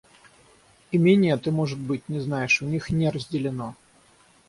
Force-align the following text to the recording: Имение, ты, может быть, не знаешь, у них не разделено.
Имение, 0.91 1.37
ты, 1.37 1.51
может 1.51 1.77
быть, 1.77 2.09
не 2.09 2.19
знаешь, 2.19 2.63
у 2.63 2.65
них 2.65 2.89
не 2.89 3.11
разделено. 3.11 3.75